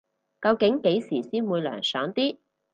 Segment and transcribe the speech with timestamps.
[0.41, 2.39] 究竟幾時先會涼爽啲